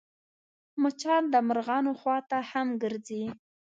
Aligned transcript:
مچان 0.81 1.23
د 1.33 1.35
مرغانو 1.47 1.91
خوا 1.99 2.17
ته 2.29 2.37
هم 2.51 2.67
ګرځي 2.83 3.23